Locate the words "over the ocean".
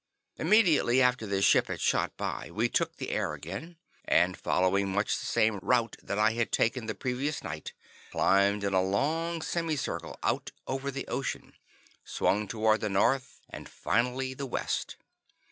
10.65-11.53